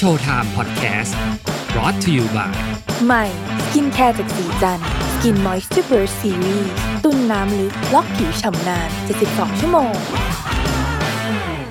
[0.00, 1.16] Showtime Podcast
[1.72, 2.52] brought to you by
[3.06, 3.24] ใหม่
[3.64, 4.80] skincare จากศรีจัน
[5.12, 6.70] ทร์ skin moisture burst series
[7.04, 8.88] ตุนน้ำลึกล็อกผิวฉ่ำนาน
[9.24, 9.92] 72 ชั่วโมง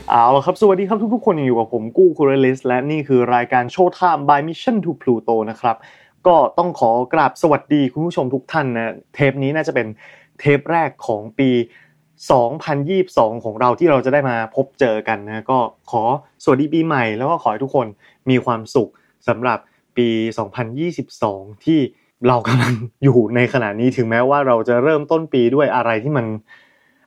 [0.10, 5.78] เอาละครับ สวัสดีครับทุกๆ คนยังอยู่กับผมกู้คูเรลิส และนี่คือรายการ Showtime by Mission to Pluto นะครับ
[6.28, 9.88] ก็ต้องขอกราบสวัสดีคุณผู้ชมทุกท่านนะ เทปนี้น่าจะเป็น
[10.40, 11.50] เทปแรกของปี
[12.80, 15.60] 2022 ของเราที่เราจะได้มาพบเจอกันนะก็
[15.92, 16.04] ขอ
[16.44, 17.88] สวัสดีปีใหม่แล้วก็ขอให้ทุกคน
[18.30, 18.90] มีความสุข
[19.28, 19.60] สำหรับ
[19.98, 20.08] ปี
[20.88, 21.80] 2022 ที่
[22.28, 26.26] เรากำลังอยู่ในขณะนี้ถึงแม้ว่าเราจะเริ่มต้นปีด้วยอะไรที่มัน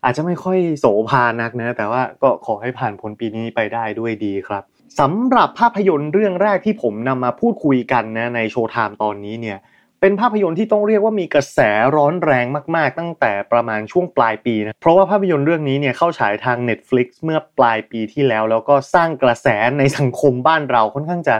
[0.04, 4.62] อาจจะไม่ค่อยโสภานักนะ แต่ว่าก็ขอให้ผ่านพ้นปีนี้ไปได้ด้วยดีครับ
[5.00, 9.58] สำหรับภาพยนตร์เรื่องแรกที่ผมนำมาพูดคุยกันนะในโชว์ไทม์ตอนนี้เนี่ย
[10.00, 11.58] เป็นภาพยนตร์ที่ต้องเรียกว่ามีกระแส
[11.96, 12.46] ร้อนแรง
[12.76, 19.46] มาก ๆ ตั้งแต่ประมาณช่วงปลายปีนะเพราะว่าภาพยนตร์เรื่องนี้เนี่ยเข้าฉายทาง Netflix เมื่อปลายปีที่แล้ว แล้วก็สร้างกระแส
[19.78, 21.36] ในสังคมบ้านเราค่อนข้างจะ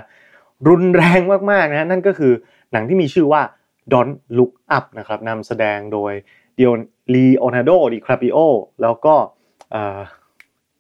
[0.69, 1.21] รุนแรง
[1.51, 2.33] มากๆนะนั่นก็คือ
[2.73, 3.43] หนังที่มีชื่อว่า
[3.93, 6.13] Don't Look Up นะครับนำแสดงโดย
[6.57, 6.71] เฮีย
[7.15, 8.37] ลีโอนาร์โดดิคาปริโอ
[8.83, 9.15] แล้วก็
[9.73, 9.75] เ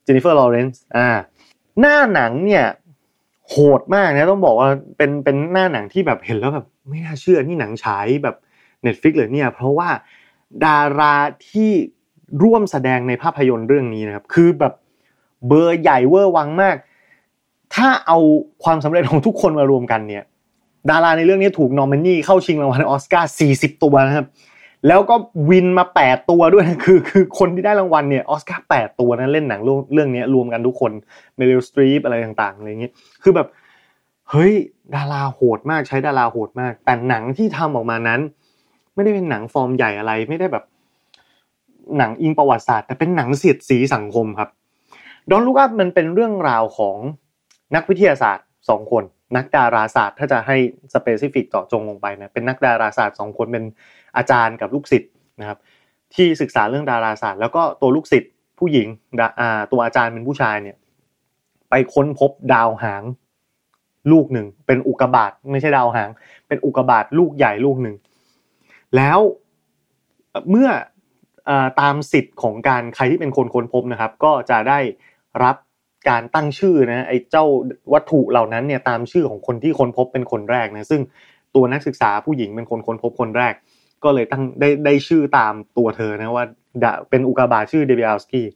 [0.07, 1.09] จนนิเฟอร์ลอเรนซ์อ่า
[1.81, 2.65] หน้าหนังเนี่ย
[3.49, 8.37] โหดมากนะต้องบอกว่าเป็นเป็นหน้าหนังที่แบบเห็นแล้วแบบ ไม่น่าเชื่อนี่หนังฉายแบบ
[8.87, 9.89] Netflix เลยเนี่ย เพราะว่า
[10.67, 11.15] ดารา
[11.49, 11.71] ที่
[12.43, 14.75] ร่วมแสดงในภาพยนตร์เรื่องนี้นะครับ คือแบบ
[15.47, 16.77] เบอร์ใหญ่เวอร์วังมาก
[17.75, 18.19] ถ้าเอา
[18.65, 20.25] ความสำเร็จของทุกคนมารวมกันเนี่ย
[20.91, 24.27] ดาราในเรื่องนี้ถูกนอมินีเข้าชิงรางวัลออสการ์ 40 ตัวนะครับ
[24.87, 25.15] แล้วก็
[25.51, 30.93] win มา 8 ตัวด้วยนะคือ คือคนที่ได้รางวัลเนี่ยออสการ์ 8 ตัวนะเล่นหนังเรื่องเรื่องนี้รวมกันทุกคน
[31.37, 33.49] เมอรีลสตรีปอะไรต่างๆอะไรเงี้ยคือแบบ
[34.31, 34.53] เฮ้ย
[34.95, 38.21] ดาราโหดมากใช้ดาราโหดมาก แต่หนังที่ทำออกมานั้น
[38.95, 40.65] ไม่ได้เป็นหนังฟอร์มใหญ่อะไร ไม่ได้แบบ
[41.99, 44.51] หนังอิงประวัติศาสตร์ แต่เป็นหนังเสียดสีสังคมครับ
[45.31, 46.97] Don't Look Up มันเป็นเรื่องราวของ
[47.75, 49.05] นักวิทยาศาสตร์สองคน
[49.37, 50.57] นักดาราศาสตร์ ถ้าจะให้
[50.95, 53.65] specific เจาะจงลงไปนะเป็นนักดาราศาสตร์สองคนเป็น
[54.17, 55.59] อาจารย์กับลูกศิษย์นะครับ
[56.15, 58.89] ที่ศึกษาเรื่องดาราศาสตร์ แล้วก็ตัวลูกศิษย์ผู้หญิง
[59.73, 60.77] ตัวอาจารย์เป็นผู้ชายเนี่ย
[61.71, 63.03] ไปค้นพบดาวหาง
[64.13, 66.11] ลูกหนึ่งเป็นอุกกาบาตไม่ใช่ดาวหาง
[66.49, 67.97] เป็นอุกกาบาตลูกใหญ่ลูกหนึ่ง
[68.97, 69.19] แล้ว
[70.51, 70.69] เมื่อ
[71.81, 74.79] ตามสิทธิ์ของการใครที่เป็นคนค้นพบนะครับ ก็จะได้
[75.45, 75.57] รับ
[76.09, 77.45] การตั้งชื่อนะไอ้เจ้า
[77.93, 81.03] วัตถุเหล่านั้นเนี่ยตามชื่อของคนที่ค้นพบเป็นคนแรกนะซึ่ง
[81.55, 83.55] ตัวนักศึกษาผู้หญิงเป็นคนค้นพบคนแรก
[84.05, 86.47] ก็เลยตั้งได้ได้ชื่อตามตัวเธอนะว่า
[87.11, 88.47] เป็นอุกาบาตชื่อเดวิอัลสกี้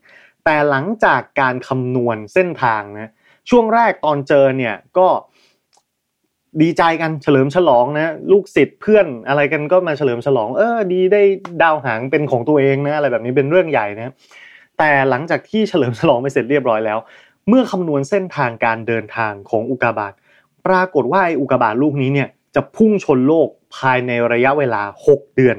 [0.45, 3.11] แต่หลังจากการคำนวณเส้นทางนะ
[3.49, 5.07] ช่วงแรกตอนเจอเนี่ยก็
[6.61, 11.21] ดีใจกันเฉลิมฉลองนะ ลูกศิษย์เพื่อนอะไรกันก็มาเฉลิมฉลอง เออ ดีได้
[11.61, 14.13] ดาวหางเป็นของตัวเองนะอะไรแบบนี้เป็นเรื่องใหญ่นะ
[14.77, 16.99] แต่หลังจากที่เฉลิมฉลองไปเสร็จเรียบร้อยแล้ว
[17.47, 20.13] เมื่อคำนวณเส้นทางการเดินทางของอุกาบาต
[20.67, 25.57] ปรากฏว่าไอ้อุกาบาตลูกนี้เนี่ยจะพุ่งชนโลกภายในระยะเวลา 6 เดือน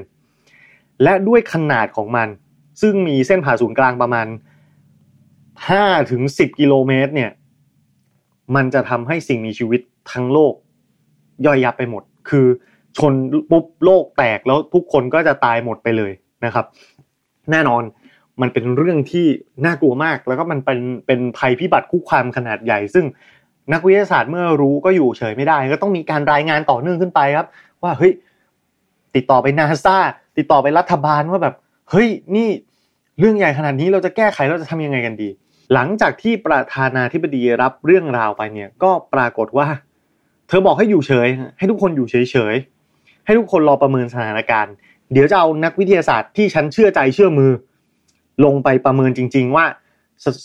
[1.03, 2.27] และด้วยขนาดของมัน
[2.81, 4.27] ซึ่งมีเส้นผ่าศูนย์กลางประมาณ
[5.19, 7.31] 5ถึง10 กิโลเมตรเนี่ย
[8.55, 9.81] มันจะทำให้สิ่งมีชีวิต
[10.11, 10.53] ทั้งโลก
[11.45, 12.45] ย่อยยับไปหมด คือ
[12.97, 13.13] ชน
[13.51, 16.11] ปุ๊บโลกแตกแล้วทุกคนก็จะตายหมดไปเลย
[16.45, 16.65] นะครับ
[17.51, 17.83] แน่นอน
[18.41, 19.25] มันเป็นเรื่องที่
[19.65, 23.05] น่ากลัวมาก แล้วก็มันเป็นเป็นภัยพิบัติคุกคามขนาดใหญ่ ซึ่ง
[23.73, 27.47] นักวิทยาศาสตร์เมื่อรู้ก็อยู่เฉยไม่ได้ ก็ต้องมีการรายงานต่อเนื่องขึ้นไปครับ
[27.83, 28.11] ว่าเฮ้ย
[29.15, 29.97] ติดต่อไปนาซา
[30.37, 31.55] ติดต่อไปรัฐบาลว่าแบบ
[31.91, 32.49] เฮ้ยนี่
[33.19, 35.29] เรื่องใหญ่ขนาดนี้เราจะแก้ไขเราจะทำยังไงกันดี
[35.73, 39.67] หลังจากที่ประธานาธิบดีรับเรื่องราวไปเนี่ยก็ปรากฏว่า
[40.47, 41.27] เธอบอกให้อยู่เฉย
[41.57, 42.55] ให้ทุกคนอยู่เฉยเฉย
[43.25, 44.73] ให้ทุกคนรอประเมินสถานการณ์
[45.11, 47.51] เดี๋ยวจะเอานักวิทยาศาสตร์ที่ฉันเชื่อใจเชื่อมือ
[48.45, 49.65] ลงไปประเมินจริง ๆ ว่า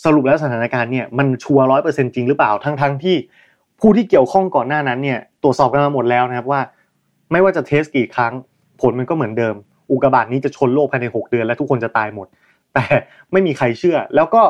[0.05, 3.15] สรุปแล้วสถานการณ์เนี่ยมันชัวร้อยเปอร์เซ็นจริงหรือเปล่าทั้งทั้งที่
[3.79, 6.61] ผู้ที่เกี่ยวข้องก่อนหน้านั้นเนี่ยตรวจสอบกันมาหมดแล้วนะครับว่า
[7.31, 8.33] ไม่ว่าจะเทสกี่ครั้ง
[8.81, 9.55] ผลมันก็เหมือนเดิม
[9.91, 12.27] อุกกาบาตนี้จะชนโลกภายใน 6 เดือนและทุกคนจะตายหมด
[12.73, 12.83] แต่
[13.31, 14.41] ไม่มีใครเชื่อ แล้วก็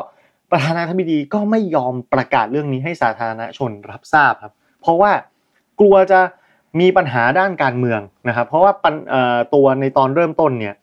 [0.50, 5.10] ประธานาธิบดีก็ไม่ยอมประกาศเรื่องนี้ให้สาธารณชนรับทราบครับ เพราะว่า
[5.80, 6.20] กลัวจะ
[6.80, 8.72] มีปัญหาด้านการเมืองนะครับ เพราะว่า
[9.54, 10.74] ตัวในตอนเริ่มต้นเนี่ย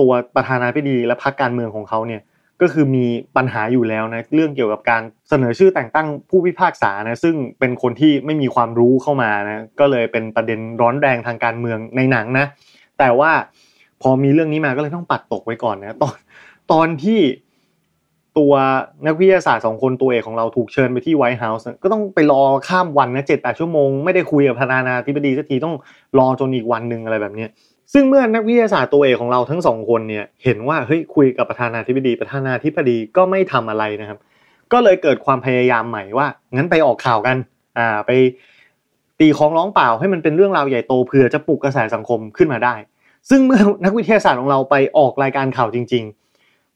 [0.00, 2.22] ตัวประธานาธิบดีและพรรคการเมืองของเขาเนี่ย
[2.60, 3.06] ก็คือมี
[3.36, 12.46] ปัญหาอยู่แล้วนะเรื่องเกี่ยวกับการเสนอชื่อแต่งตั้งผู้พิพากษานะซึ่งเป็นคนที่ไม่มีความรู้เข้ามานะก็เลยเป็นประเด็นร้อนแรงทางการเมืองในหนังนะ
[12.98, 13.32] แต่ว่า
[14.02, 16.14] พอมีเรื่องนี้มาก็เลยต้องปัดตกไว้ก่อนนะตอน
[16.72, 17.20] ตอนที่
[18.38, 18.52] ตัว
[19.06, 25.74] นักวิทยาศาสตร์สองคนตัวเอกของเราถูกเชิญไปที่ไวท์เฮาส์ก็ต้องไปรอข้ามวันนะเจ็ดแปดชั่วโมง ไม่ได้คุยกับประธานาธิบดีสักทีต้อง
[26.18, 27.46] รอจนอีกวันหนึ่งอะไรแบบนี้
[27.92, 34.18] ซึ่งเมื่อนักวิทยาศาสตร์ตัวเอกของเราทั้งสองคนเนี่ยเห็นว่าเฮ้ยคุยกับประธานาธิบดีประธานาธิบดีก็ไม่ทำอะไรนะครับ
[34.72, 37.36] ก็เลยเกิดความพยายามใหม่ว่างั้นไปออกข่าวกัน
[37.78, 38.10] อ่าไป
[39.20, 42.74] ตีของร้องเปล่าให้มันเป็นเรื่องราวใหญ่โตเผื่อจะปลุกกระแสสังคมขึ้นมาได้
[43.30, 46.23] ซึ่งเมื่อนักวิทยาศาสตร์ของเราไปออกรายการข่าวจริง ๆ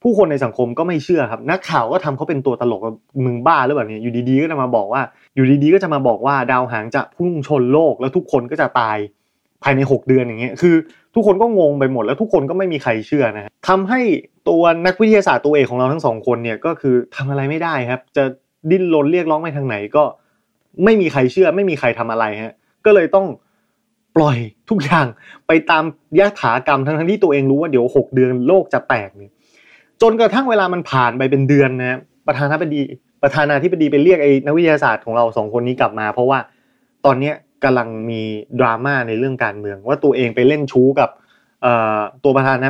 [0.03, 2.81] ผู้คนในสังคมก็ไม่เชื่อครับ นักข่าวก็ทำเขาเป็นตัวตลก
[3.25, 5.03] มึงบ้าหรือเปล่าเนี่ยอยู่ดีๆก็จะมาบอกว่า
[5.35, 8.99] อยู่ดีๆก็จะมาบอกว่าดาวหางจะพุ่งชนโลกแล้วทุกคนก็จะตาย
[9.63, 10.75] ภายใน 6 เดือนอย่างเงี้ยคือ
[11.15, 14.01] ทุกคนก็งงไปหมดแล้วทุกคนก็ไม่มีใครเชื่อนะทำให้
[14.49, 18.25] ตัวนักวิทยาศาสตร์ตัวเอกของเราทั้งสองคนเนี่ยก็คือทำอะไรไม่ได้ครับ จะ
[18.71, 20.05] ดิ้นรนเรียกร้องไปทางไหนก็
[20.85, 22.55] ไม่มีใครเชื่อ ไม่มีใครทำอะไรฮะ
[22.87, 23.27] ก็เลยต้อง
[24.17, 24.39] ปล่อย
[24.71, 25.07] ทุกอย่าง
[25.47, 25.85] ไปตาม
[26.19, 29.33] ยถากรรมทั้งที่ตัวเองรู้ว่าเดี๋ยวหกเดือนโลกจะแตกเนี่ย
[30.03, 32.81] จนกระทั่งเวลามันผ่านไปเป็นเดือนนะประธานาธิบดี
[33.23, 36.39] ประธานาธิบดีไปเรียกไอ้นักวิทยาศาสตร์ของเราสองคนนี้กลับมา เพราะว่า
[37.05, 37.35] ตอนเนี้ย
[37.65, 38.21] กำลังมี
[38.61, 41.11] ดราม่าในเรื่องการเมือง ว่าตัวเองไปเล่นชู้กับ
[42.25, 42.69] ตัวประธานา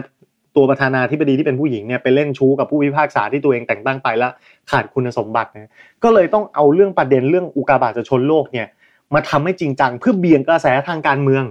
[0.57, 4.33] ตัวประธานาธิบดีที่เป็นผู้หญิงเนี่ยไปเล่นชู้กับผู้พิพากษาที่ตัวเองแต่งตั้งไปแล้ว
[4.71, 5.71] ขาดคุณสมบัตินะ
[6.05, 8.67] ก็เลยต้องเอาเรื่องประเด็นเรื่องอุกาบาตจะชนโลกเนี่ย
[9.15, 11.45] มาทำให้จริงจังเพื่อเบี่ยงกระแสทางการเมือง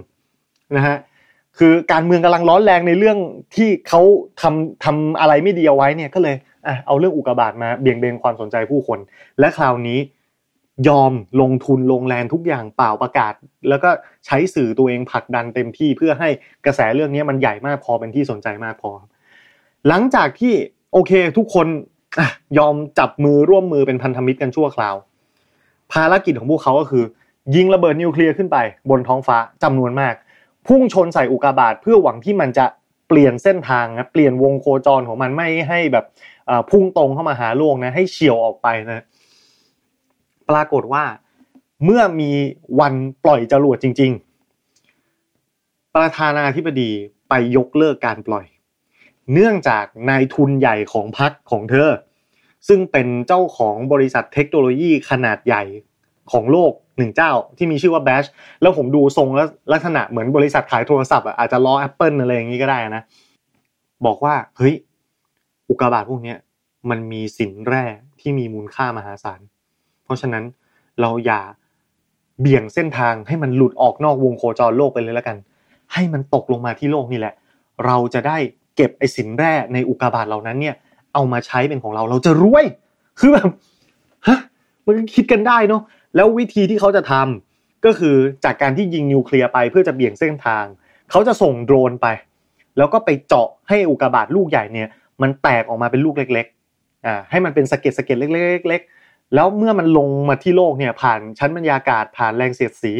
[0.76, 0.96] นะฮะ
[1.58, 3.18] คือการเมืองกำลังร้อนแรงในเรื่อง
[3.56, 4.00] ที่เขา
[4.42, 8.98] ทำทำอะไรไม่ดีเอาไว้เนี่ยก็เลยอะเอาเรื่องอุกาบาตมาเบี่ยงเบนความสนใจผู้คน
[9.40, 9.98] และคราวนี้
[10.88, 13.32] ยอมลงทุนลงแรงทุกอย่างเปล่าประกาศ
[13.68, 13.90] แล้วก็
[14.26, 16.28] ใช้สื่อตัวเองผลักดันเต็มที่เพื่อให้
[16.66, 18.90] กระแสเรื่องนี้มันใหญ่มากพอเป็นที่สนใจมากพอ
[19.88, 20.54] หลังจากที่
[20.92, 21.66] โอเคทุกคน
[22.58, 24.94] ยอมจับมือร่วมมือเป็นพันธมิตรกันชั่วคราว
[25.92, 27.04] ภารกิจของพวกเขาก็คือ
[27.54, 28.58] ยิงระเบิดนิวเคลียร์ขึ้นไป
[28.90, 30.14] บนท้องฟ้าจำนวนมาก
[30.68, 32.66] พุ่งชนใส่อุกาบาตเพื่อหวังที่มันจะ
[33.08, 36.04] เปลี่ยนเส้นทางนะเปลี่ยนวงโคจรของมันไม่ให้แบบ
[36.70, 39.04] พุ่งตรงเข้ามาหาโลกนะให้เฉียวออกไปนะ
[40.50, 41.04] ปรากฏว่า
[41.84, 42.30] เมื่อมี
[42.80, 42.94] วัน
[43.24, 44.12] ปล่อยจรวดจริง
[44.98, 46.90] ๆ ประธานาธิบดี
[47.28, 48.46] ไปยกเลิกการปล่อย
[49.32, 51.90] เนื่องจากนายทุนใหญ่ของพรรคของเธอ
[52.68, 55.62] ซึ่งเป็นเจ้าของบริษัทเทคโนโลยีขนาดใหญ่
[56.32, 58.24] ของโลกหนึ่งเจ้าที่มีชื่อว่าแบช
[58.62, 63.02] แล้วผมดูทรงแล้วลักษณะเหมือนบริษัทขายโทรศัพท์อะอาจจะล้อ Apple อะไรอย่างนี้ก็ได้นะ
[64.06, 64.74] บอกว่าเฮ้ย
[65.68, 66.34] อุกกาบาตพวกนี้
[66.90, 67.84] มันมีสินแร่
[68.20, 69.40] ที่มีมูลค่ามหาศาล
[70.04, 70.44] เพราะฉะนั้น
[71.00, 71.40] เราอย่า
[72.40, 75.36] เบี่ยงเส้นทางให้มันหลุดออกนอกวงโคจรโลกไปเลยแล้วกัน
[75.92, 77.34] ให้มันตกลงมาที่โลกนี่แหละ
[77.86, 78.36] เราจะได้
[78.76, 80.74] เก็บไอ้สินแร่ในอุกาบาตเหล่านั้นเนี่ย
[81.14, 82.64] เอามาใช้เป็นของเราเราจะรวย
[83.18, 83.48] คือแบบ
[84.28, 84.38] ฮะ
[84.86, 85.82] มันคิดกันได้เนาะ
[86.16, 90.64] แล้ววิธีที่เขาจะทำก็คือจากการที่ยิงนิวเคลียร์ไปเพื่อจะเบี่ยงเส้นทาง
[91.10, 92.06] เขาจะส่งโดรนไป
[92.76, 94.88] แล้วก็ไปเจาะให้อุกาบาตลูกใหญ่เนี่ย
[95.22, 102.92] มันแตกออกมาเป็นลูกเล็กๆอ่าให้มันเป็นสะเก็ดสะเก็ดเล็กๆแล้วเมื่อมันลงมาที่โลกเนี่ยผ่านชั้นบรรยากาศผ่านแรงเสียดสี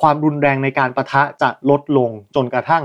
[0.00, 2.84] ความรุนแรงในการประทะจะลดลงจนกระทั่ง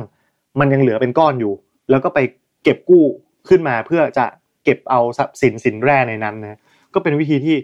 [0.60, 1.54] มันยังเหลือเป็นก้อนอยู่
[1.90, 2.20] แล้วก็ไป
[2.64, 3.04] เก็บกู้
[3.50, 4.26] ขึ้นมาเพื่อจะ
[4.64, 6.60] เก็บเอาทรัพย์สินสินแร่ในนั้นนะ
[6.94, 7.56] ก็เป็นวิธีที่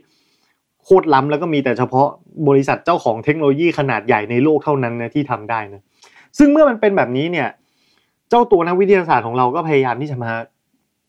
[0.83, 2.07] โคตรล้ำแล้วก็มีแต่เฉพาะ
[2.47, 5.81] บริษัทเจ้าของเทคโนโลยีขนาดใหญ่ในโลกเท่านั้นนะที่ทำได้นะ
[6.37, 7.47] ซึ่งเมื่อมันเป็นแบบนี้เนี่ย
[8.29, 10.31] เจ้าตัวนักวิทยาศาสตร์ของเราก็พยายามที่จะมา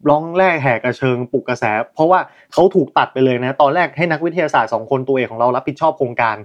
[0.09, 1.65] ร้องแรกแหกกระเชิงปลุกกระแส
[1.95, 2.21] เพราะว่า
[2.53, 6.37] เขาถูกตัดไปเลยนะ ตอนแรกให้นักวิทยาศาสตร์สองคนตัวเอกของเรารับผิดชอบโครงการ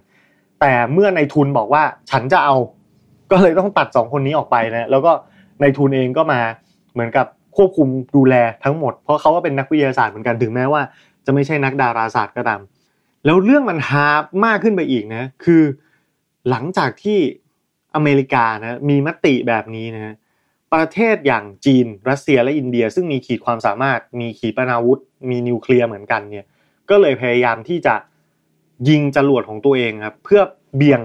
[0.62, 2.56] แต่เมื่อในทุนบอกว่าฉันจะเอา
[3.32, 5.12] ก็เลยต้องตัดสองคนนี้ออกไปนะ แล้วก็
[5.62, 6.40] ในทุนเองก็มา
[6.94, 7.26] เหมือนกับ
[7.58, 10.82] ควบคุมดูแลทั้งหมด เพราะเขาก็เป็นนักวิทยาศาสตร์เหมือนกันถึงแม้ว่า
[11.26, 12.60] จะไม่ใช่นักดาราศาสตร์ก็ตาม
[13.26, 14.08] แล้วเรื่องมันฮา
[14.46, 15.64] มากขึ้นไปอีกนะ คือ
[16.50, 17.20] หลังจากที่
[17.96, 20.14] อเมริกานะมีมติแบบนี้นะ
[20.74, 26.46] ประเทศอย่างจีน รัสเซียและอินเดีย ซึ่งมีขีดความสามารถมีขีปนาวุธ มีนิวเคลียร์เหมือนกันเนี่ย
[26.90, 27.96] ก็เลยพยายามที่จะ
[28.90, 30.42] ยิงจรวดของตัวเองครับเพื่อ
[30.76, 31.02] เบี่ยง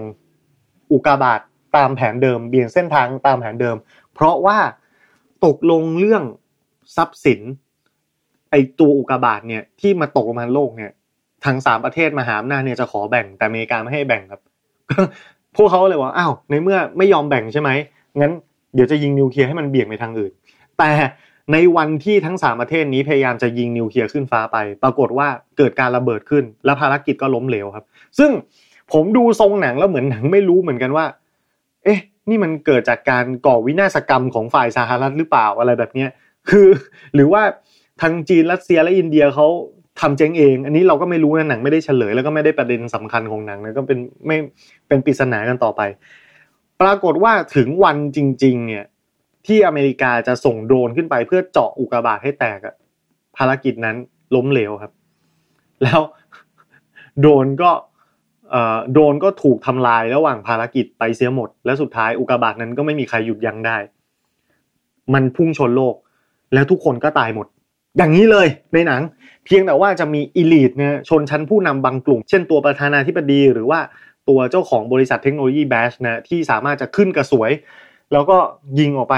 [0.93, 1.41] อุกาบาต
[1.77, 3.77] ตามแผนเดิม เบี่ยงเส้นทางตามแผนเดิม
[4.15, 4.59] เพราะว่า
[5.45, 6.23] ตกลงเรื่อง
[6.97, 7.41] ทรัพย์สิน
[8.51, 10.91] ไอตัวอุกาบาตเนี่ยที่มาตกลงมาโลกเนี่ย
[11.45, 14.41] ทางสามประเทศมหาอำนาจเนี่ยจะขอแบ่งแต่อเมริกาไม่ให้แบ่งครับ
[15.57, 17.71] พวกเขาเลยว่าอ้าวในเมื่อไม่ยอมแบ่งใช่ไหม
[18.21, 18.33] งั้น
[18.75, 20.33] เดี๋ยวจะยิงนิวเคลียร์ให้มันเบี่ยงไปทางอื่น
[20.79, 20.91] แต่
[21.53, 25.29] ในวันที่ทั้งสามประเทศนี้พยายามจะยิงนิวเคลียร์ขึ้นฟ้าไป ปรากฏว่า
[25.59, 27.85] เกิดการระเบิดขึ้น และภารกิจก็ล้มเหลวครับ
[28.19, 28.31] ซึ่ง
[28.93, 31.05] ผมดูทรงหนังแล้วเหมือนหนังไม่รู้เหมือนกันว่า
[31.85, 36.11] เอ๊ะ นี่มันเกิดจากการก่อวินาศกรรมของฝ่ายสหรัฐหรือเปล่าอะไรแบบเนี้ย
[36.51, 36.69] คือ
[37.15, 37.43] หรือว่า
[38.01, 39.47] ทางจีนรัสเซียและอินเดียเขา
[40.01, 44.37] ทำเจ๊งเอง อันนี้เราก็ไม่รู้นะหนังไม่ได้เฉลย แล้วก็ไม่ได้ประเด็นสำคัญของหนังนะก็เป็นไม่
[44.89, 45.83] เป็นปริศนากันต่อไป
[46.81, 48.85] ปรากฏว่าถึงวันจริง ๆ เนี่ย
[49.47, 52.75] ที่อเมริกาจะส่งโดรนขึ้นไปเพื่อเจาะอุกกาบาตให้แตกอะ
[53.37, 53.97] ภารกิจนั้น
[54.35, 54.93] ล้มเหลวครับ
[55.83, 56.01] แล้ว
[57.21, 57.71] โดรนก็
[58.93, 63.77] โดรนก็ถูกทำลายระหว่างภารกิจไปเสียหมด และสุดท้ายอุกกาบาตนั้นก็ไม่มีใครหยุดยั้งได้
[65.15, 65.95] มันพุ่งชนโลก
[66.55, 67.47] แล้วทุกคนก็ตายหมด
[67.97, 69.03] อย่างนี้เลยในหนัง
[69.47, 73.81] เพียงแต่ว่าจะมีอิลิทเนี่ยชนชั้นผู้นำบางกลุ่ม เช่นตัวประธานาธิบดี หรือว่า
[74.29, 77.51] ตัวเจ้าของบริษัทเทคโนโลยีแบชนะที่สามารถจะขึ้นกระสวย
[78.13, 78.39] แล้วก็
[78.79, 79.17] ยิงออกไป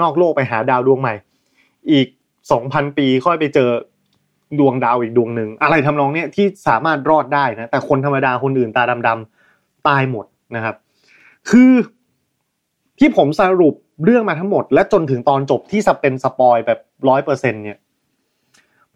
[0.00, 1.14] นอกโลกไปหาดาวดวงใหม่
[1.90, 2.06] อีก
[2.52, 3.70] สองพันปีค่อยไปเจอ
[4.58, 10.26] ดวงดาวอีกดวงหนึ่งอะไรทำนองเนี้ยที่สามารถรอดได้นะแต่คนธรรมดาคนอื่นตาดำๆตายหมด
[10.56, 10.76] นะครับ
[11.50, 11.72] คือ
[12.98, 13.74] ที่ผมสรุป
[14.04, 17.78] เรื่องมาทั้งหมด และจนถึงตอนจบที่สเป็นสปอยแบบร้อยเปอร์เซ็นเนี่ย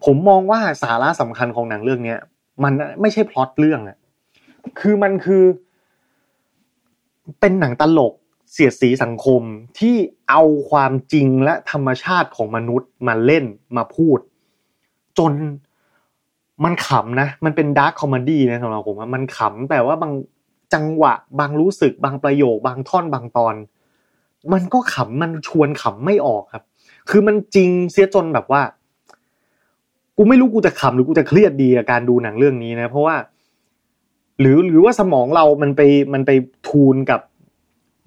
[0.07, 2.19] ผมมองว่าสาระสำคัญของหนังเรื่องเนี้ย
[2.65, 3.97] มันไม่ใช่พล็อตเรื่องอะ
[4.81, 5.45] คือมันคือ
[7.41, 8.15] เป็นหนังตลก
[8.53, 9.43] เสียดสีสังคม
[9.79, 9.97] ที่
[10.31, 13.45] เอาความจริงและธรรมชาติของมนุษย์มาเล่น
[13.77, 14.19] มาพูด
[15.19, 15.33] จน
[16.65, 20.13] มันขำนะ มันเป็น dark comedy นะสำหรับผมว่ามันขำแต่ว่าบาง
[20.75, 23.55] จังหวะ บางรู้สึก บางประโยค บางท่อนบางตอน
[24.53, 26.65] มันก็ขำมันชวนขำไม่ออกครับ
[27.11, 28.63] คือมันจริงเสียจนแบบว่า
[30.17, 33.17] กูไม่รู้กูจะขำหรือกูจะเครียดดีกับการดูหนังเรื่องนี้นะ เพราะว่า
[34.41, 35.81] หรือหรือว่าสมองเรามันไป
[36.15, 36.31] มันไป
[36.69, 37.21] ทูนกับเห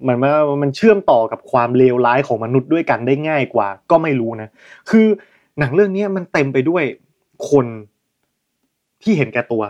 [0.06, 4.48] มือนว่ามันเชื่อมต่อกับความเลวร้ายของมนุษย์ด้วยกันได้ง่ายกว่า ก็ไม่รู้นะ
[4.90, 5.06] คือ
[5.58, 6.84] หนังเรื่องนี้มันเต็มไปด้วย
[7.50, 7.66] คน
[9.02, 9.62] ที่เห็นแก่ตัว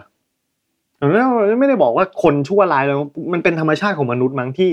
[1.61, 3.01] ไม่ได้บอกว่าคนชั่วร้ายแล้ว
[3.33, 4.71] มันเป็นธรรมชาติของมนุษย์มั้งที่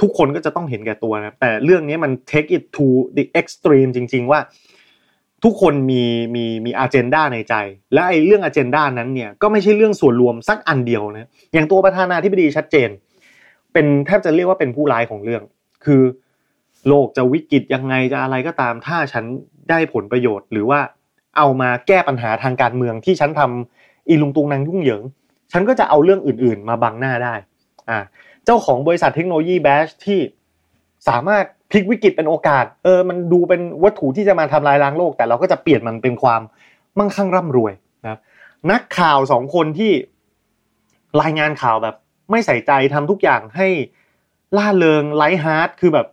[0.00, 4.40] ทุกคนก็จะต้องเห็นแก่ตัวนะแต่เรื่องนี้มัน take it to the extreme จริง ๆ ว่า
[5.44, 6.02] ทุกคนมี
[6.34, 7.54] มีมีอ g e n d a ในใจ
[7.92, 12.88] และไอ้เรื่องอ g e n d a นั้นเนี่ยก็ไม่ใช่เรื่องส่วนรวมสักอันเดียวนะอย่างตัวประธานาธิบดีชัดเจน
[13.72, 15.42] เป็นแทบจะเรียกว่าเป็นผู้ร้ายของเรื่อง
[15.84, 16.02] คือ
[16.88, 19.24] โลกจะวิกฤตยังไงจะอะไรก็ตาม ถ้าฉัน
[19.70, 20.80] ได้ผลประโยชน์ หรือว่า
[21.36, 25.02] เอามาแก้ปัญหาทางการเมืองที่ฉันทำอีลุงตุงนางยุ่งเหยิง
[25.52, 27.34] ฉันก็จะเอาเรื่องอื่น ๆ มาบังหน้าได้
[27.90, 27.98] อ่า
[28.44, 30.20] เจ้าของบริษัทเทคโนโลยีแบชที่
[31.08, 36.42] สามารถ พลิกวิกฤตเป็นโอกาส เออ มันดูเป็นวัตถุที่จะมาทำลายล้างโลก แต่เราก็จะเปลี่ยนมันเป็นความ
[36.98, 38.20] มั่งคั่งร่ำรวยนะครับ
[38.70, 39.92] นักข่าวสองคนที่
[41.22, 41.94] รายงานข่าวแบบ
[42.30, 43.68] ไม่ใส่ใจทำทุกอย่างให้
[44.56, 46.06] ร่าเริง light-hearted คือแบบ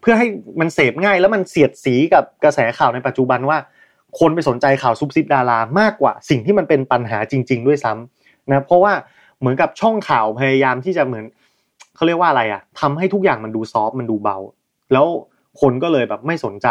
[0.00, 0.26] เพื่อให้
[0.60, 3.58] มันเสพง่าย แล้วมันเสียดสีกับกระแสข่าวในปัจจุบันว่า
[4.18, 8.92] คนไปสนใจข่าวซุบซิบดารามากกว่า สิ่งที่มันเป็นปัญหาจริง ๆ ด้วยซ้ำนะเพราะว่า
[9.40, 11.24] เหมือนกับช่องข่าวพยายามที่จะเหมือน
[11.96, 14.38] เขาเรียกว่าอะไรอะทำให้ทุกอย่างมันดู soft มันดูเบา
[14.92, 15.06] แล้ว
[15.60, 16.68] คนก็เลยแบบไม่สนใจ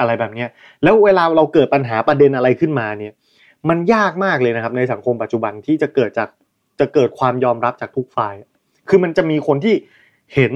[0.00, 0.48] อะไรแบบเนี้ย
[0.82, 3.12] แล้วเวลาเราเกิดปัญหาประเด็นอะไรขึ้นมาเนี่ย
[3.68, 6.28] มันยากมากเลยนะครับ ในสังคมปัจจุบันที่จะเกิดจาก
[6.80, 8.34] จะเกิดความยอมรับจากทุกฝ่าย
[8.88, 9.74] คือมันจะมีคนที่
[10.34, 10.52] เห็น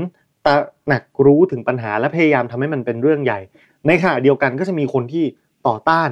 [0.47, 0.57] ตระ
[0.89, 3.41] หนักรู้ถึงปัญหาและพยายามทำให้มันเป็นเรื่องใหญ่
[3.87, 5.25] ในขณะเดียวกันก็จะมีคนที่
[5.67, 6.11] ต่อต้าน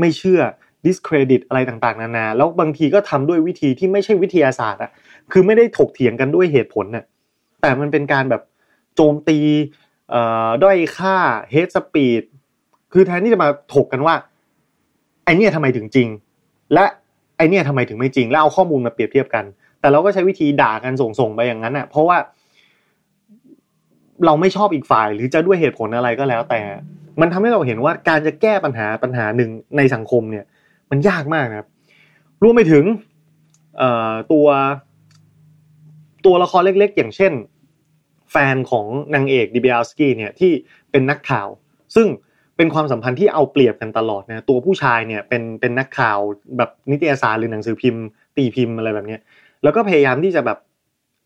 [0.00, 0.40] ไม่เชื่อ
[0.86, 4.90] discredit อะไรต่างๆ นานา แล้วบางทีก็ทำด้วยวิธีที่ไม่ใช่วิทยาศาสตร์อะ
[5.32, 7.04] คือไม่ได้ถกเถียงกันด้วยเหตุผลน่ะ
[7.60, 8.42] แต่มันเป็นการแบบ
[8.96, 9.38] โจมตี
[10.62, 11.16] ด้อยค่า
[11.52, 12.22] hate speed
[12.92, 14.14] คือแทนที่จะมาถกกันว่า
[15.24, 16.08] ไอเนี่ยทำไมถึงจริง
[16.74, 16.84] และ
[17.36, 19.44] ไอเนี่ยทำไมถึงไม่จริง แล้วเอาข้อมูลมาเปรียบเทียบกัน
[19.80, 22.18] แต่เราก็ใช้วิธีด่ากันส่งๆไปอย่างนั้นน่ะเพราะว่า
[24.26, 26.60] เราไม่ชอบอีกฝ่ายหรือจะด้วยเหตุผลอะไรก็แล้ว แต่
[27.20, 30.44] มันทำให้เราเห็นว่าการจะแก้ปัญหาปัญหาหนึ่งในสังคมเนี่ย
[30.90, 31.68] มันยากมากนะครับ
[32.42, 32.84] รวมไปถึง
[34.32, 34.46] ตัว
[36.26, 37.32] ตัวละครเล็ก ๆ อย่างเช่น
[38.36, 40.52] แฟนของนางเอกดิเบียสกี้เนี่ยที่
[40.90, 41.48] เป็นนักข่าว
[41.94, 42.06] ซึ่ง
[42.56, 46.18] เป็นความสัมพันธ์ที่เอาเปรียบกันตลอดนะตัวผู้ชายเนี่ยเป็นเป็นนักข่าว
[46.56, 48.04] แบบนิตยสารหรือหนังสือพิมพ์
[48.36, 49.18] ตีพิมพ์อะไรแบบนี้
[49.62, 50.58] แล้วก็พยายามที่จะแบบ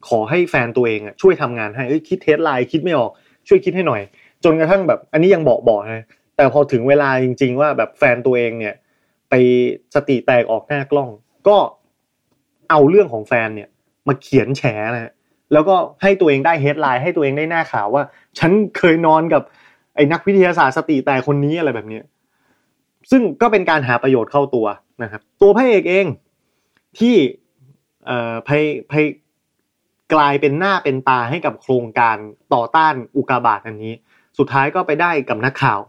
[0.08, 3.10] ขอให้แฟนตัวเองอะช่วยทำงานให้คิด headline คิดไม่ออก
[3.48, 4.02] ช่วยคิดให้หน่อย
[4.44, 6.04] จนกระทั่งแบบ อันนี้ยังบอกบอกนะ
[6.36, 8.74] แต่พอถึงเวลาจริง ๆ ว่าแบบแฟนตัวเองเนี่ย
[9.30, 9.34] ไป
[9.94, 11.10] สติแตกออกหน้ากล้อง
[11.48, 11.56] ก็
[12.70, 13.68] เอาเรื่องของแฟนเนี่ย
[14.08, 14.62] มาเขียนแฉ
[14.94, 15.12] นะฮะ
[15.52, 18.02] แล้วก็ให้ตัวเองได้ headline ให้ตัวเองได้หน้าข่าวว่า
[18.38, 19.42] ฉันเคยนอนกับ
[19.94, 22.00] ไอ้นักวิทยาศาสตร์สติแตกคนนี้อะไรแบบนี้
[23.10, 24.66] ซึ่งก็เป็นการหาประโยชน์เข้าตัว
[25.02, 26.06] นะครับ ตัวพระเอกเอง
[26.98, 27.14] ที่
[28.06, 29.04] เอ่อพยพย
[30.14, 32.16] กลายเป็นหน้าเป็นตาให้กับโครงการ
[32.54, 33.92] ต่อต้านอุกกาบาตอันนี้
[34.38, 35.80] สุดท้ายก็ไปได้กับนักข่าว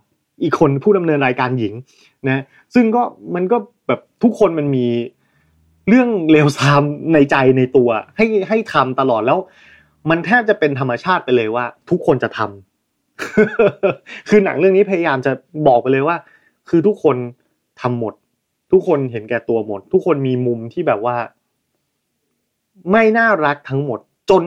[0.43, 1.73] อีกคนผู้ดำเนินรายการหญิง
[2.27, 2.43] นะ
[2.75, 3.03] ซึ่งก็
[3.35, 4.87] มันก็แบบทุกคนมันมี
[5.87, 6.83] เรื่องเลวทราม
[7.13, 9.39] ในใจในตัว ให้ให้ทำตลอดแล้ว
[10.09, 15.31] มันแทบจะเป็นธรรมชาติไปเลยว่า ทุกคนจะทำคือหนังเรื่องนี้พยายามจะ
[15.67, 16.17] บอกไปเลยว่า
[16.69, 17.15] คือทุกคน
[17.81, 18.13] ทำหมด
[18.71, 21.15] ทุกคนเห็นแก่ตัวหมด ทุกคนมีมุมที่แบบว่า
[22.91, 24.43] ไม่น่ารักทั้งหมด จน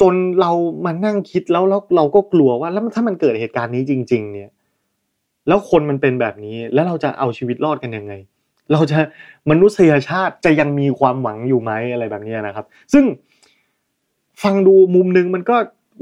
[0.00, 0.52] จนเรา
[0.84, 4.50] มานั่งคิดแล้วแล้วเราก็กลัวว่า แล้วถ้ามันเกิดเหตุการณ์นี้จริง ๆ เนี่ย
[5.48, 8.12] แล้วคนมันเป็นแบบนี้ แล้วเราจะเอาชีวิตรอดกันยังไง
[8.72, 8.98] เราจะ
[9.50, 13.04] มนุษยชาติจะยังมีความหวังอยู่ไหมอะไรแบบนี้นะครับ ซึ่ง
[14.42, 15.56] ฟังดูมุมนึงมันก็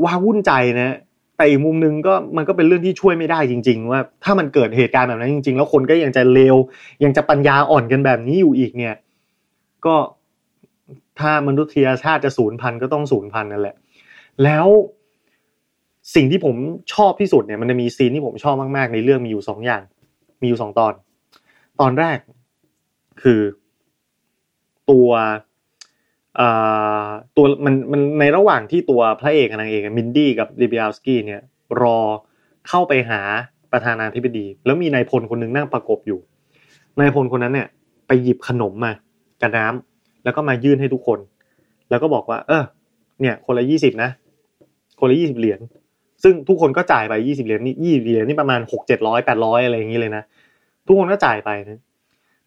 [0.05, 0.97] ว้าวุ่นใจนะ
[1.37, 6.57] แต่อีกมุมนึงก็มันก็เป็นเรื่องที่ช่วยไม่ได้จริง ๆ ว่า ถ้ามันเกิดเหตุการณ์แบบนั้นจริง ๆ แล้วคนก็ยังจะเลว
[7.05, 8.95] ยังจะปัญญาอ่อนกันแบบนี้อยู่อีกเนี่ย
[9.87, 9.97] ก็
[11.19, 13.77] ถ้ามนุษยชาติจะสูญพันธุ์ก็ต้องสูญพันธุ์นั่นแหละ
[14.45, 14.67] แล้ว
[16.15, 16.57] สิ่งที่ผม
[16.95, 19.83] ชอบที่สุดเนี่ยมันจะมีซีนที่ผมชอบมากๆ ในเรื่องมีอยู่สองอย่าง
[20.43, 20.95] มีอยู่สองตอน
[21.81, 22.19] ตอนแรก
[23.23, 23.41] คือ
[24.91, 25.11] ตัว
[27.37, 31.43] ตัวมันมันในระหว่างที่ตัวพระเอกกับนางเอกมินดี้กับดิเบียสกี้เนี่ย
[31.83, 31.99] รอ
[32.69, 33.21] เข้าไปหา
[33.73, 36.21] ประธานาธิบดี แล้วมีนายพลคนหนึ่งนั่งประกบอยู่
[37.01, 37.69] นายพลคนนั้นเนี่ย
[38.07, 38.93] ไปหยิบขนมมา
[39.43, 41.19] กับน้ำแล้วก็มายื่นให้ทุกคน
[41.91, 42.65] แล้วก็บอกว่า เออ
[43.21, 44.11] เนี่ย คนละยี่สิบนะ
[45.01, 45.61] คนละยี่สิบเหรียญ
[46.23, 50.23] ซึ่งทุกคนก็จ่ายไปยี่สิบเหรียญนี่ยี่เหรียญนี่ประมาณหกเจ็ดร้อยแปดร้อยอะไรอย่างนี้เลยนะ
[50.87, 51.81] ทุกคนก็จ่ายไปนะ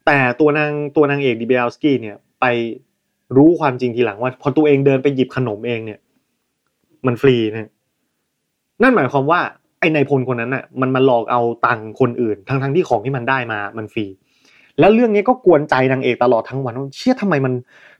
[0.06, 2.44] แต่ตัวนางตัวนางเอกดิเบลสกี้เนี่ย ไป
[3.36, 5.98] รู้ความจริงทีหลังว่า พอตัวเองเดินไปหยิบขนมเองเนี่ย
[7.06, 7.70] มันฟรีนะ
[8.82, 9.40] นั่นหมายความว่า
[9.80, 14.06] ไอ้นายพลคนนั้นน่ะ มันมาหลอกเอาตังคนอื่น ทั้งทั้งที่ของที่มันได้มา มันฟรี
[14.78, 17.52] แล้วเรื่องนี้ก็กวนใจนางเอกตลอดทั้งวันว่าเชื่อทำไมมัน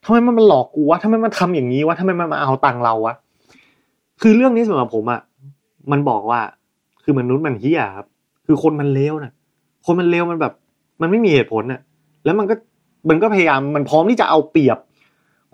[0.04, 3.14] ทำไมมันมันหลอกกูวะทำไมมันทำอย่างนี้วะทำไมมันมาเอาตังเราวะ
[4.22, 5.20] คือเรื่องนี้สำหรับผมอะ
[5.92, 6.40] มันบอกว่า
[7.02, 8.06] คือมนุษย์มันเฮี้ยครับ
[8.46, 9.32] คือคนมันเลวนะ
[9.86, 10.52] คนมันเลวมันแบบ
[11.00, 11.80] มันไม่มีเหตุผลน่ะ
[12.24, 12.54] แล้วมันก็
[13.08, 14.78] มันก็พยายามมันพร้อมที่จะเอาเปรียบ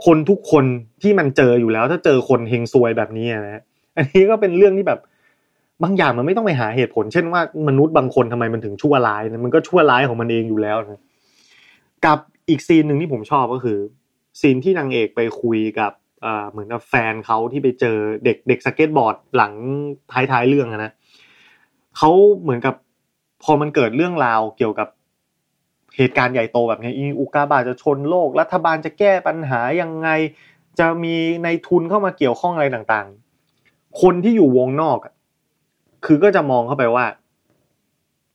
[0.06, 0.64] คนทุกคน
[1.02, 3.62] ที่มันเจออยู่แล้ว ถ้าเจอคนเฮงซวยแบบนี้นะ
[3.96, 5.00] อันนี้ก็เป็นเรื่องที่แบบ
[5.82, 11.00] บางอย่างมันไม่ต้องไปหาเหตุผล เช่นว่ามนุษย์บางคนทำไมมันถึงชั่วร้ายนะมันก็ชั่วร้ายของมันเองอยู่แล้วนะ
[12.06, 13.78] กับอีกซีนหนึ่งที่ผมชอบก็คือ
[14.40, 15.92] ซีนที่นางเอกไปคุยกับ
[16.50, 19.52] เหมือนกับแฟนเขาที่ไปเจอเด็กเด็กสเก็ตบอร์ดหลัง
[20.12, 20.92] ท้ายๆเรื่องนะ
[21.96, 22.10] เขา
[22.42, 22.74] เหมือนกับ
[23.42, 24.88] พอมันเกิดเรื่องราวเกี่ยวกับ
[25.96, 30.08] เหตุการณ์ใหญ่โตแบบนี้อุกาบาจะชนโลก รัฐบาลจะแก้ปัญหายังไง
[30.78, 34.98] จะมีในทุนเข้ามาเกี่ยวข้องอะไรต่างๆ คนที่อยู่วงนอก
[36.04, 37.06] คือก็จะมองเข้าไปว่า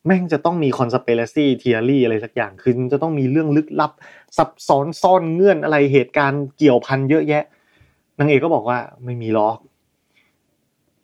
[0.05, 3.91] แม่งจะต้องมี conspiracy theory อะไรสักอย่าง คือจะต้องมีเรื่องลึกลับ
[4.37, 7.43] ซับซ้อนซ่อนเงื่อนอะไรเหตุการณ์เกี่ยวพันเยอะแยะ
[8.19, 9.57] นางเอกก็บอกว่าไม่มีล็อก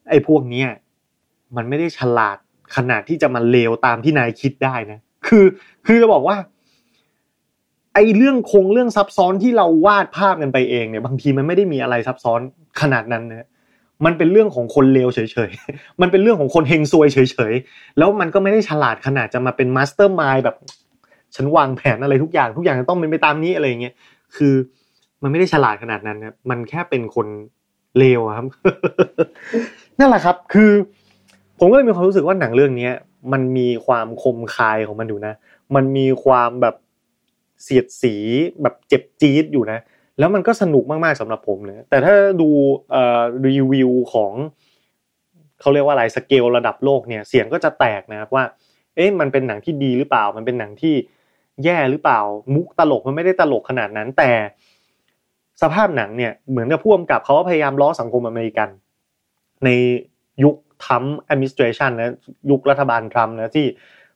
[0.10, 0.70] ไอ้พวกเนี้ย
[1.56, 2.38] มันไม่ได้ฉลาด
[2.76, 5.00] ขนาดที่จะมาเลวตามที่นายคิดได้นะ
[5.32, 5.46] คือ
[5.86, 6.38] คือจะบอกว่า
[7.94, 12.40] ไอ้เรื่องคงเรื่องซับซ้อนที่เราวาดภาพกันไปเองเนี่ยบางทีมันไม่ได้มีอะไรซับซ้อน
[12.82, 13.48] ขนาดนั้นนะ
[14.06, 17.18] มันเป็นเรื่องของคนเลวเฉยๆ มันเป็นเรื่องของคนเฮงซวยเฉ
[17.52, 20.56] ยๆ แล้วมันก็ไม่ได้ฉลาดขนาดจะมาเป็น mastermind แบบ
[21.36, 23.94] ฉันวางแผนอะไรทุกอย่างทุกอย่างต้องเป็นไปตามนี้อะไรเงี้ย
[24.36, 24.54] คือ
[25.22, 27.28] มันไม่ได้ฉลาดขนาดนั้นครับมันแค่เป็นคน
[27.98, 28.46] เลวครับ
[30.00, 30.72] นั่นแหละครับ คือ
[31.60, 32.90] ผมก็เลยมีความรู้สึกว่าหนังเรื่องนี้
[33.32, 35.34] มันมีความคมคายของมันอยู่นะ
[35.76, 36.76] มันมีความแบบ
[37.64, 38.16] เสียดสี
[38.62, 39.80] แบบเจ็บจี๊ดอยู่นะ
[40.20, 42.50] แล้วมันก็สนุกมากๆสำหรับผมเลยแต่ถ้าดู
[43.48, 44.32] รีวิวของ
[45.62, 48.44] เขาเรียกว่าอะไรสเกลระดับโลกเนี่ยเสียงก็จะแตกนะครับว่า
[48.96, 50.96] เอ๊ะมันเป็นหนังที่ดีหรือเปล่า มันเป็นหนังที่
[51.64, 52.20] แย่หรือเปล่า
[52.56, 54.32] มุกตลกมันไม่ได้ตลกขนาดนั้น แต่
[55.62, 58.70] สภาพหนังเนี่ยเหมือนกับพ่วงกับเขาพยายามล้อสังคมอเมริกัน
[59.66, 59.70] ใน
[60.44, 60.56] ยุค
[60.86, 62.14] Trump administration นะ
[62.50, 63.68] ยุครัฐบาลทรัมป์นะที่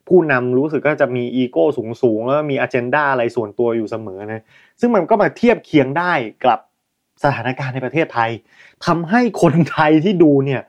[0.08, 1.64] ผู้นำรู้สึกก็จะมีอีโก้
[2.02, 4.42] สูงๆแล้วมีอเจนดาอะไรส่วนตัวอยู่เสมอนะ
[4.80, 6.12] ซึ่งมันก็มาเทียบเคียงได้
[6.44, 6.58] กับ
[7.24, 8.30] สถานการณ์ในประเทศไทย
[8.86, 10.62] ทำให้คนไทยที่ดูเนี่ย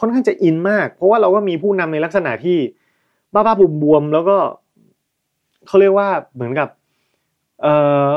[0.00, 2.58] ค่อนข้างจะอินมาก เพราะว่าเราก็มีผู้นำในลักษณะที่
[3.34, 4.36] บ้าบ้าบุมบวมแล้วก็
[5.66, 6.68] เขาเรียกว่าเหมือนกับ
[7.62, 7.74] เอ่
[8.08, 8.10] อ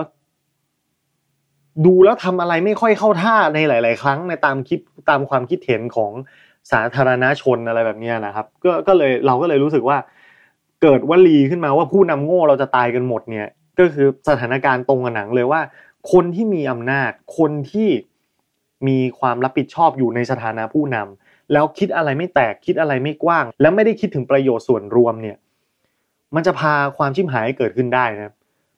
[1.85, 6.11] ดูแล้วทำอะไรไม่ค่อยเข้าท่าในหลาย ๆ ครั้งในตามคิดตามความคิดเห็นของ
[6.71, 9.97] สาธารณชนอะไรแบบนี้นะครับ ก็ก็เลยเราก็เลยรู้สึกว่า
[10.81, 13.47] เกิดวลีขึ้นมาว่าผู้นำโง่เราจะตายกันหมดเนี่ย
[13.79, 15.61] ก็คือสถานการณ์ตรงกับหนังเลยว่า
[16.11, 17.89] คนที่มีอำนาจ คนที่
[18.87, 25.37] มีความรับผิดชอบอยู่ในสถานะผู้นำแล้วคิดอะไรไม่แตกคิดอะไรไม่กว้าง แล้วไม่ได้คิดถึงประโยชน์ส่วนรวมเนี่ย
[26.35, 28.33] มันจะพาความชิมหายเกิดขึ้นได้นะ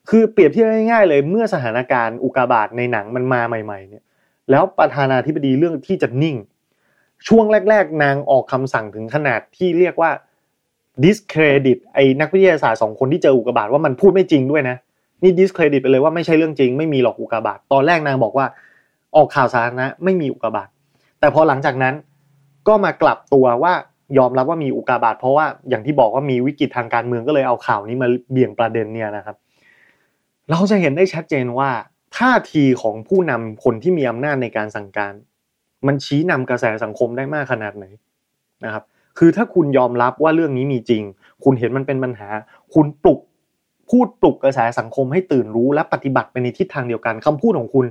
[0.08, 4.04] คือเปรียบเทียบง่ายๆเลยเมื่อสถานการณ์อุกาบาตในหนังมันมาใหม่ ๆ เนี่ย
[4.50, 6.36] แล้วประธานาธิบดีเรื่องที่จะนิ่ง
[7.26, 10.10] ช่วงแรก ๆ นางออกคำสั่งถึงขนาดที่เรียกว่า
[11.04, 14.76] discredit ไอ้นักวิทยาศาสตร์สองคนที่เจออุกกาบาตว่ามันพูดไม่จริงด้วยนะ
[15.22, 18.46] นี่ดิสเครดิตไปเลยว่าไม่ใช่เรื่องจริง ไม่มีหรอกอุกกาบาตตอนแรกนางบอกว่า
[19.16, 20.68] ออกข่าวสาธารณะไม่มีอุกกาบาต
[21.20, 21.94] แต่พอหลังจากนั้น
[22.68, 23.72] ก็มากลับตัวว่า
[24.18, 29.36] ยอมรับว่ามีอุกาบาตเพราะว่าอย่างที่บอกว่ามีวิกฤตทางการเมืองก็เลยเอาข่าวนี้มาเบี่ยงประเด็นเนี่ยนะครับ
[30.50, 31.70] เราจะเห็นได้ชัดเจนว่า
[32.16, 35.12] ท่าทีของผู้นำคนที่มีอำนาจในการสั่งการ
[35.86, 37.86] มันชี้นำกระแสสังคมได้มากขนาดไหน
[38.64, 38.84] นะครับ
[39.18, 41.02] คือถ้าคุณยอมรับว่าเรื่องนี้มีจริง
[41.44, 42.28] คุณเห็นมันเป็นปัญหา
[42.74, 43.20] คุณปลุก
[43.90, 47.86] พูดปลุกกระแสสังคมให้ตื่นรู้และปฏิบัติไปในทิศทางเดียวกันคำพูดของคุณ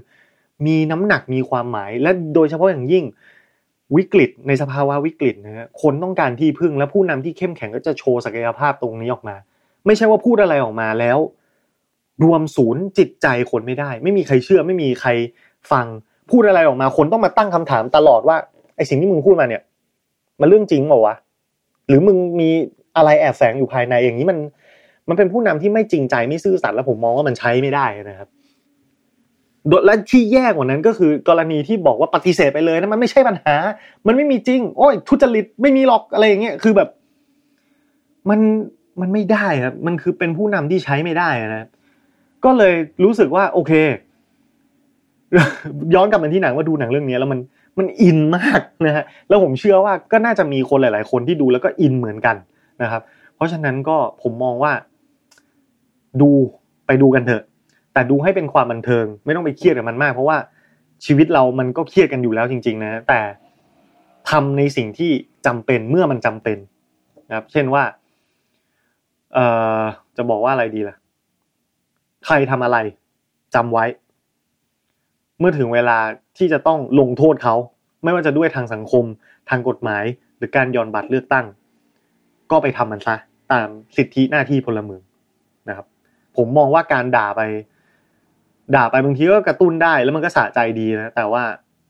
[0.66, 3.06] มีน้ำหนักมีความหมาย และโดยเฉพาะอย่างยิ่ง
[3.96, 9.36] วิกฤตในสภาวะวิกฤตนะฮะคนต้องการที่พึ่งและผู้นำที่เข้มแข็งก็จะโชว์ศักยภาพตรงนี้ออกมา
[9.86, 11.18] ไม่ใช่ว่าพูดอะไรออกมาแล้ว
[12.24, 15.10] รวมศูนย์จิตใจคนไม่ได้ ไม่มีใครเชื่อไม่มีใคร
[15.72, 15.86] ฟัง
[16.32, 18.38] พูดอะไรออกมาคนต้องมาตั้งคำถามตลอดว่า
[18.76, 19.62] ไอสิ่งที่มึงพูดมาเนี่ย
[20.40, 21.16] มันเรื่องจริงเปล่าวะ
[21.88, 22.50] หรือมึงมี
[22.98, 24.38] อะไรแอบแฝงอยู่ภายในอย่างนี้มัน
[25.10, 28.30] มันเป็นผู้นำที่ไม่จริงใจไม่ซื่อสัตย์แล้วผมมองว่ามันใช้ไม่ได้นะครับ
[29.86, 33.56] และที่แย่กว่านั้นก็คือกรณีที่บอกว่าปฏิเสธไปเลยนะมันไม่ใช่ปัญหา
[34.08, 36.90] มันไม่มีจริง โอ้ยทุจริตไม่มีหรอกอะไรอย่างเงี้ยคือแบบ
[38.30, 38.40] มัน
[39.02, 41.68] มันไม่ได้ครับมันคือเป็นผู้นำที่ใช้ไม่ได้นะ
[42.46, 43.72] ก็เลยรู้สึกว่า โอเค
[45.96, 47.40] ย้อนกลับมาที่หนังว่าดูหนังเรื่องนี้แล้วมัน
[47.78, 52.36] มันอินมากนะฮะแล้วผมเชื่อว่าก็น่าจะมีคนหลาย ๆ คนที่ดูแล้วก็อินเหมือนกัน
[52.82, 53.02] นะครับ
[53.36, 54.72] เพราะฉะนั้นก็ผมมองว่า
[56.22, 56.30] ดู
[56.88, 57.44] ไปดูกันเถอะ
[57.94, 60.38] แต่ดูให้เป็นความบันเทิง ไม่ต้องไปเครียดกับมันมาก เพราะว่า
[61.06, 63.20] ชีวิตเรามันก็เครียดกันอยู่แล้วจริง ๆ นะ แต่
[64.30, 65.12] ทำในสิ่งที่
[65.46, 66.58] จำเป็นเมื่อมันจำเป็น
[67.30, 67.84] นะครับ เช่นว่า
[69.34, 69.46] เอ่
[69.80, 69.82] อ
[70.18, 70.96] จะบอกว่าอะไรดีล่ะ
[72.26, 72.78] ใครทำอะไร
[73.56, 73.86] จำไว้
[75.40, 75.98] เมื่อถึงเวลา
[76.38, 77.56] ที่จะต้องลงโทษเขา
[78.04, 79.06] ไม่ว่าจะด้วยทางสังคม
[79.50, 80.04] ทางกฎหมาย
[80.38, 81.46] หรือการย่อนบัตรเลือกตั้ง
[82.52, 83.16] ก็ไปทำมันซะ
[83.52, 85.02] ตามสิทธิหน้าที่พลเมือง
[85.70, 85.86] นะครับ
[86.38, 87.42] ผมมองว่าการด่าไป
[88.76, 91.44] ด่าไปบางทีก็กระตุ้นได้ แล้วมันก็สะใจดีนะแต่ว่า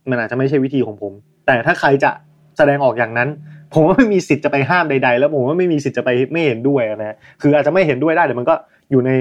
[0.09, 1.13] มันอาจจะไม่ใช่วิธีของผม
[1.45, 2.11] แต่ถ้าใครจะ
[2.57, 3.29] แสดงออกอย่างนั้น
[3.73, 8.55] ผมว่าไม่มีสิทธิ์จะไปห้ามใด ๆ แล้วผมว่าไม่มีสิทธิ์จะไปไม่เห็นด้วยนะคืออาจจะไม่เห็นด้วยได้แต่มันก็
[8.91, 9.11] อยู่ใน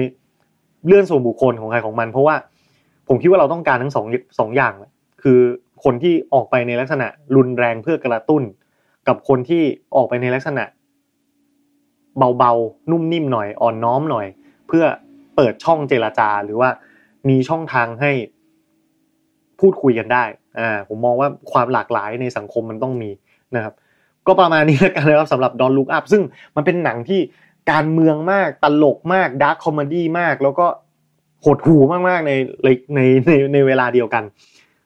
[0.87, 2.35] เรื่องส่วนบุคคลของใครของมัน เพราะว่า
[3.07, 4.05] ผมคิดว่าเราต้องการทั้งสอง
[4.39, 4.73] สองอย่าง
[5.23, 5.39] คือ
[5.83, 8.43] คนที่ออกไปในลักษณะรุนแรงเพื่อกระตุ้น
[9.07, 9.63] กับคนที่
[9.95, 10.63] ออกไปในลักษณะ
[12.37, 14.27] เบาๆ นุ่มนิ่มหน่อยอ่อนน้อมหน่อย
[14.67, 14.83] เพื่อ
[15.35, 16.69] เปิดช่องเจรจาหรือว่า
[17.29, 18.11] มีช่องทางให้
[19.59, 20.23] พูดคุยกันได้
[20.59, 23.09] อ่าผมมองว่าความหลากหลายในสังคมมันต้องมี
[23.55, 23.73] นะครับ
[24.27, 26.21] ก็ประมาณนี้แล้วกันนะครับสำหรับ Don't Look Up ซึ่ง
[26.55, 27.19] มันเป็นหนังที่
[27.71, 30.67] การเมืองมากตลกมาก dark comedy มาก แล้วก็
[31.45, 32.31] หดหูมากๆใน
[32.63, 34.23] ในในในเวลาเดียวกัน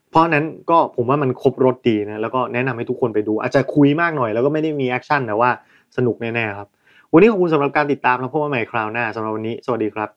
[0.10, 5.50] เพราะนั้นก็ผมว่ามันครบรสดีนะแล้วก็แนะนำให้ทุกคนไปดู อาจจะคุยมากหน่อยแล้วก็ไม่ได้มี action แต่ว่า
[5.98, 6.68] สนุกแน่ๆครับ
[7.14, 10.10] วันนี้ขอบคุณสำหรับการติดตามแล้วพบกันใหม่คราวหน้าสำหรับวันนี้ สวัสดีครับ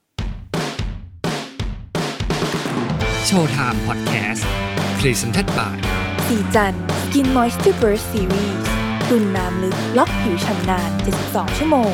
[3.26, 4.46] Showtime Podcast present
[4.98, 8.58] by ศรีจันทร์ Skin Moisture Burst Series
[9.08, 10.90] ตุนน้ำลึกล็อกผิวฉ่ำนาน
[11.24, 11.92] 72 ชั่วโมง